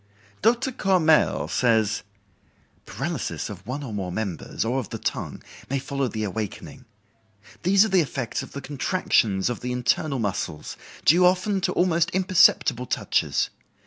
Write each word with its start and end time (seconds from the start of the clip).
Dr. 0.41 0.71
Courmelles 0.71 1.51
says: 1.53 2.01
"Paralysis 2.87 3.51
of 3.51 3.67
one 3.67 3.83
or 3.83 3.93
more 3.93 4.11
members, 4.11 4.65
or 4.65 4.79
of 4.79 4.89
the 4.89 4.97
tongue, 4.97 5.43
may 5.69 5.77
follow 5.77 6.07
the 6.07 6.23
awakening. 6.23 6.85
These 7.61 7.85
are 7.85 7.89
the 7.89 8.01
effects 8.01 8.41
of 8.41 8.53
the 8.53 8.61
contractions 8.61 9.47
of 9.47 9.59
the 9.59 9.71
internal 9.71 10.17
muscles, 10.17 10.75
due 11.05 11.23
often 11.23 11.61
to 11.61 11.73
almost 11.73 12.09
imperceptible 12.15 12.87
touches. 12.87 13.51